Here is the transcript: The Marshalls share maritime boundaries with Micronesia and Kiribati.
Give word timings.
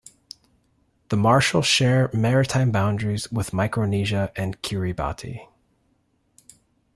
The 1.09 1.15
Marshalls 1.15 1.67
share 1.67 2.09
maritime 2.11 2.71
boundaries 2.71 3.31
with 3.31 3.53
Micronesia 3.53 4.31
and 4.35 4.59
Kiribati. 4.63 5.47